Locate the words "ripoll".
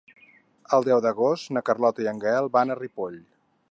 2.85-3.25